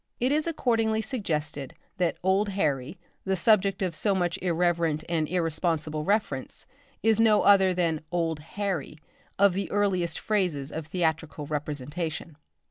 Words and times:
It 0.19 0.31
is 0.31 0.47
accordingly 0.47 1.03
suggested 1.03 1.75
that 1.97 2.17
"old 2.23 2.49
Harry," 2.49 2.97
the 3.23 3.35
subject 3.35 3.83
of 3.83 3.93
so 3.93 4.15
much 4.15 4.39
irreverent 4.41 5.03
and 5.07 5.29
irresponsible 5.29 6.03
reference, 6.05 6.65
is 7.03 7.19
no 7.21 7.43
other 7.43 7.71
than 7.71 8.01
"old 8.11 8.39
hairy" 8.39 8.97
of 9.37 9.53
the 9.53 9.69
earliest 9.69 10.19
phases 10.19 10.71
of 10.71 10.87
theatrical 10.87 11.45
representation. 11.45 12.37